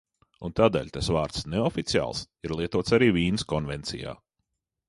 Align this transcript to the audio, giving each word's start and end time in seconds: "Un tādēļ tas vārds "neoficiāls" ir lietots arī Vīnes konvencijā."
"Un 0.47 0.53
tādēļ 0.59 0.87
tas 0.95 1.09
vārds 1.15 1.43
"neoficiāls" 1.55 2.23
ir 2.49 2.57
lietots 2.63 2.99
arī 2.99 3.13
Vīnes 3.19 3.49
konvencijā." 3.55 4.17